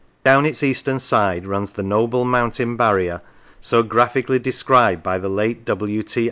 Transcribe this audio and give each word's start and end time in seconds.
Down 0.23 0.47
its 0.47 0.63
eastern 0.63 0.97
side 0.97 1.45
runs 1.45 1.73
the 1.73 1.83
noble 1.83 2.25
mountain 2.25 2.75
barrier 2.75 3.21
so 3.59 3.83
graphically 3.83 4.39
described 4.39 5.03
by 5.03 5.19
the 5.19 5.29
late 5.29 5.63
W. 5.65 6.01